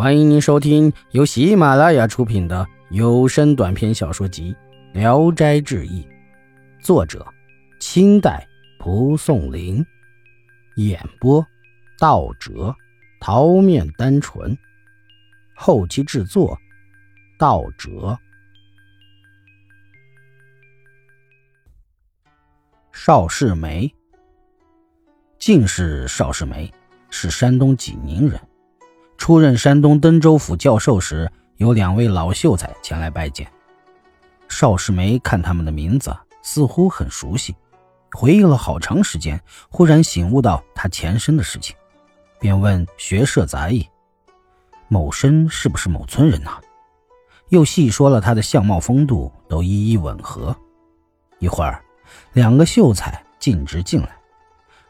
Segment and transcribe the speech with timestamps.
[0.00, 4.56] 欢迎您收听由喜马拉雅出品的有声短篇小说集
[4.98, 6.02] 《聊斋志异》，
[6.82, 7.22] 作者：
[7.80, 8.48] 清代
[8.78, 9.84] 蒲松龄，
[10.76, 11.46] 演播：
[11.98, 12.74] 道哲、
[13.20, 14.56] 桃面单纯，
[15.54, 16.58] 后期制作：
[17.38, 18.18] 道哲。
[22.90, 23.94] 邵世梅，
[25.38, 26.72] 进士邵世梅
[27.10, 28.40] 是山东济宁人。
[29.20, 33.46] 出任山东登州府教授时，有两位老秀才前来拜见。
[34.48, 37.54] 邵世梅看他们的名字似乎很熟悉，
[38.12, 39.38] 回忆了好长时间，
[39.68, 41.76] 忽然醒悟到他前身的事情，
[42.40, 43.86] 便问学社杂役
[44.88, 46.58] ：“某生是不是某村人呐？”
[47.50, 50.56] 又细说了他的相貌风度，都一一吻合。
[51.40, 51.84] 一会儿，
[52.32, 54.16] 两个秀才径直进来，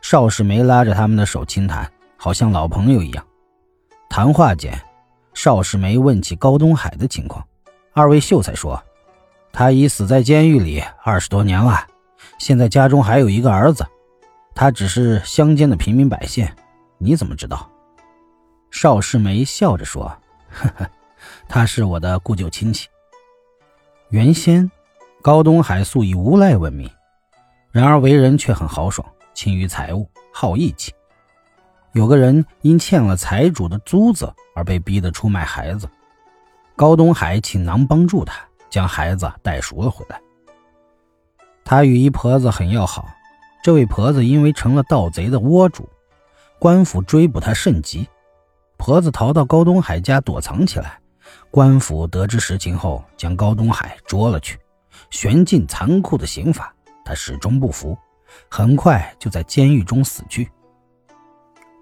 [0.01, 3.27] 邵世梅拉着他们的手轻谈，好像老朋友一样。
[4.11, 4.77] 谈话间，
[5.35, 7.47] 邵世梅问起高东海的情况。
[7.93, 8.83] 二位秀才说
[9.53, 11.87] ：“他已死在监狱里二十多年了，
[12.37, 13.87] 现在家中还有一个儿子。
[14.53, 16.45] 他只是乡间的平民百姓，
[16.99, 17.71] 你怎么知道？”
[18.73, 20.05] 邵世梅笑着说
[20.51, 20.91] ：“呵呵，
[21.49, 22.89] 他是我的故旧亲戚。
[24.09, 24.69] 原先，
[25.23, 26.91] 高东海素以无赖闻名，
[27.71, 30.93] 然而为人却很豪爽，轻于财物，好义气。”
[31.93, 35.89] 有个人因欠了财主的租子而被逼得出卖孩子，
[36.77, 40.21] 高东海请囊帮助他将孩子带赎了回来。
[41.65, 43.09] 他与一婆子很要好，
[43.63, 45.89] 这位婆子因为成了盗贼的窝主，
[46.59, 48.09] 官府追捕他甚急，
[48.77, 50.99] 婆子逃到高东海家躲藏起来。
[51.51, 54.59] 官府得知实情后，将高东海捉了去，
[55.11, 56.73] 悬尽残酷的刑罚。
[57.05, 57.99] 他始终不服，
[58.49, 60.49] 很快就在监狱中死去。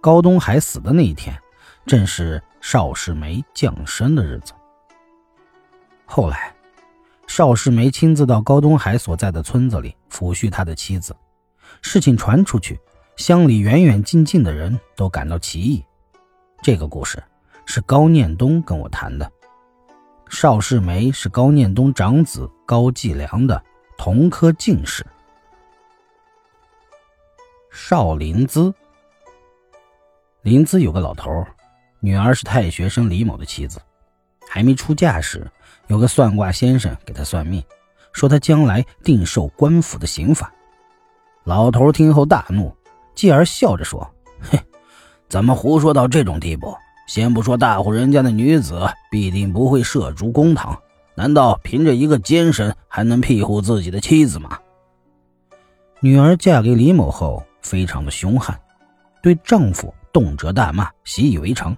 [0.00, 1.36] 高东海死的那一天，
[1.84, 4.52] 正是邵世梅降生的日子。
[6.06, 6.54] 后来，
[7.27, 11.14] 邵世梅亲自到高东海所在的村子里抚恤他的妻子。
[11.82, 12.78] 事情传出去，
[13.16, 15.84] 乡里远远近近的人都感到奇异。
[16.62, 17.22] 这个故事
[17.66, 19.30] 是高念东跟我谈的。
[20.28, 23.60] 邵世梅是高念东长子高继良的
[23.97, 25.04] 同科进士。
[27.72, 28.72] 邵灵姿。
[30.43, 31.44] 临淄有个老头，
[32.00, 33.81] 女儿是太学生李某的妻子。
[34.49, 35.47] 还没出嫁时，
[35.88, 37.62] 有个算卦先生给他算命，
[38.12, 40.50] 说他将来定受官府的刑罚。
[41.44, 42.75] 老头听后大怒，
[43.15, 44.10] 继而笑着说
[44.41, 44.59] ：“嘿，
[45.28, 46.75] 怎么胡说到这种地步？
[47.06, 50.78] 先不说大户人家的女子必定不会涉足公堂，
[51.15, 54.59] 难道凭着一个奸臣还能庇护自己的妻子吗？”
[56.00, 58.59] 女儿嫁给李某后，非常的凶悍，
[59.22, 59.93] 对丈夫。
[60.12, 61.76] 动辄大骂，习以为常。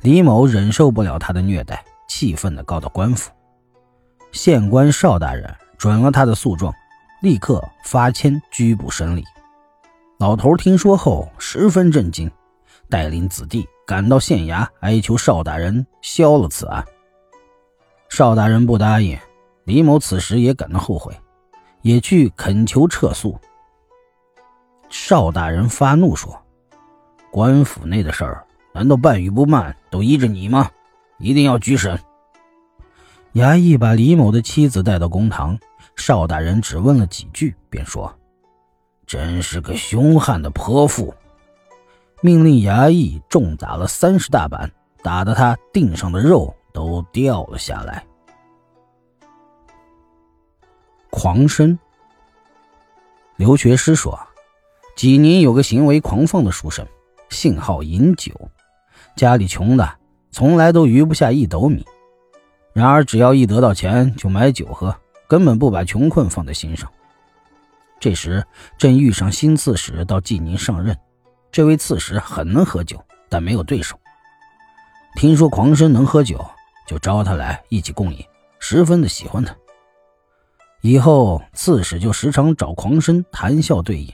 [0.00, 3.30] 李某忍受不了他的虐待，气愤地告到官府。
[4.32, 6.74] 县官邵大人准了他的诉状，
[7.20, 9.24] 立刻发签拘捕审理。
[10.18, 12.30] 老头听说后十分震惊，
[12.88, 16.84] 带领子弟赶到县衙哀求邵大人消了此案。
[18.08, 19.16] 邵大人不答应，
[19.64, 21.14] 李某此时也感到后悔，
[21.82, 23.38] 也去恳求撤诉。
[24.90, 26.41] 邵大人发怒说。
[27.32, 28.44] 官府内的事儿，
[28.74, 30.70] 难道办与不办都依着你吗？
[31.16, 31.98] 一定要举审。
[33.32, 35.58] 衙役把李某的妻子带到公堂，
[35.96, 38.14] 邵大人只问了几句，便说
[39.08, 41.14] ：“真是个凶悍的泼妇。”
[42.20, 44.70] 命令衙役重打了三十大板，
[45.02, 48.04] 打得他腚上的肉都掉了下来。
[51.08, 51.78] 狂生，
[53.36, 54.20] 刘学师说，
[54.94, 56.86] 济宁有个行为狂放的书生。
[57.32, 58.32] 姓好饮酒，
[59.16, 59.98] 家里穷的
[60.30, 61.84] 从来都余不下一斗米，
[62.74, 64.94] 然而只要一得到钱就买酒喝，
[65.26, 66.88] 根本不把穷困放在心上。
[67.98, 68.44] 这时
[68.76, 70.96] 正遇上新刺史到济宁上任，
[71.50, 73.98] 这位刺史很能喝酒，但没有对手。
[75.16, 76.44] 听说狂生能喝酒，
[76.86, 78.24] 就招他来一起共饮，
[78.58, 79.56] 十分的喜欢他。
[80.82, 84.12] 以后刺史就时常找狂生谈笑对饮。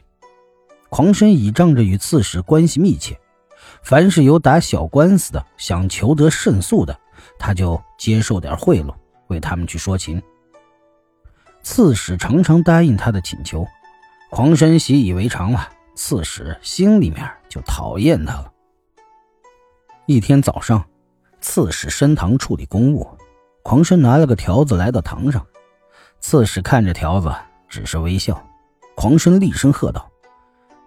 [0.90, 3.19] 狂生倚仗着与刺史关系密切，
[3.82, 6.99] 凡是有打小官司的、想求得胜诉的，
[7.38, 8.94] 他就接受点贿赂，
[9.29, 10.23] 为他们去说情。
[11.62, 13.67] 刺史常常答应他的请求，
[14.31, 18.52] 狂生习以为常了，刺史心里面就讨厌他了。
[20.06, 20.82] 一天早上，
[21.40, 23.06] 刺史升堂处理公务，
[23.62, 25.46] 狂生拿了个条子来到堂上，
[26.20, 27.31] 刺史看着条子，
[27.69, 28.43] 只是微笑。
[28.96, 30.07] 狂生厉声喝道。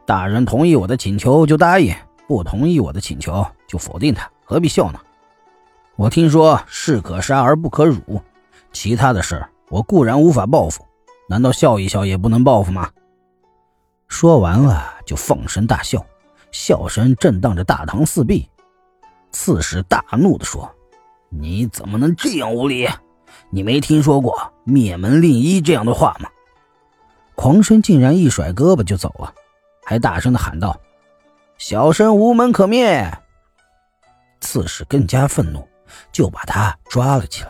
[0.05, 1.95] 大人同意我的请求就答应，
[2.27, 4.99] 不同意我的请求就否定他，何必笑呢？
[5.95, 8.21] 我听说士可杀而不可辱，
[8.71, 10.85] 其他的事我固然无法报复，
[11.29, 12.89] 难道笑一笑也不能报复吗？
[14.07, 16.05] 说完了就放声大笑，
[16.51, 18.49] 笑声震荡着大堂四壁。
[19.31, 20.69] 刺史大怒地说
[21.29, 22.89] ：“你怎么能这样无礼？
[23.49, 26.27] 你没听说过灭门令医这样的话吗？”
[27.35, 29.33] 狂生竟然一甩胳膊就走了，
[29.91, 30.79] 还大声的喊道
[31.59, 33.11] ：“小生无门可灭！”
[34.39, 35.67] 刺史更加愤怒，
[36.13, 37.49] 就把他抓了起来。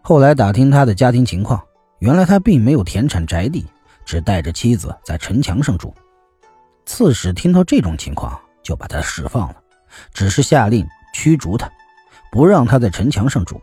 [0.00, 1.62] 后来打听他的家庭情况，
[1.98, 3.66] 原来他并没有田产宅地，
[4.06, 5.94] 只带着妻子在城墙上住。
[6.86, 9.56] 刺史听到这种情况，就把他释放了。
[10.14, 11.70] 只是下令驱逐他，
[12.32, 13.60] 不让他在城墙上住。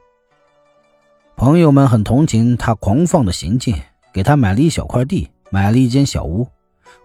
[1.35, 3.81] 朋友们很同情他狂放的行径，
[4.13, 6.47] 给他买了一小块地，买了一间小屋。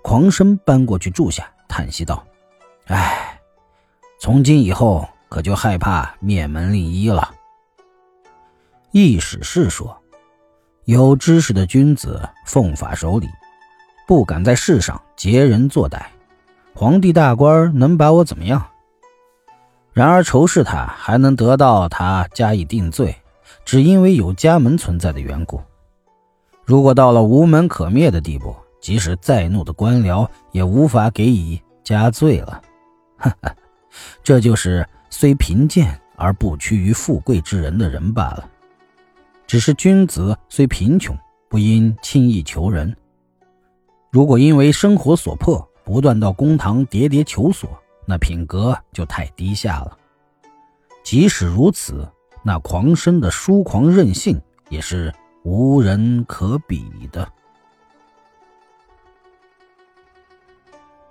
[0.03, 2.25] 狂生搬过去住下，叹息道
[2.87, 3.41] ：“唉，
[4.21, 7.35] 从今以后可就害怕灭门令医了。”
[8.93, 9.97] 易史是说
[10.87, 13.29] ：“有知识的君子奉法守礼，
[14.07, 16.03] 不敢在世上劫人作歹。
[16.75, 18.65] 皇帝大官能把我怎么样？”
[19.93, 23.17] 然而仇视他还能得到他加以定罪，
[23.65, 25.61] 只因为有家门存在的缘故。
[26.65, 28.55] 如果到了无门可灭的地步，
[28.87, 32.63] 即使再怒的官僚也无法给以加罪了。
[33.17, 33.53] 哈哈，
[34.23, 38.49] 这就是虽贫贱而不屈于富贵之人的人罢了。
[39.45, 41.19] 只是君子虽贫穷，
[41.49, 42.97] 不应轻易求人。
[44.13, 47.69] 如果因为生活所迫，不断到公堂喋喋求索。
[48.07, 49.99] 那品格就太低下了。
[51.03, 52.09] 即使如此，
[52.45, 55.13] 那狂生的疏狂任性也是
[55.43, 57.29] 无人可比的。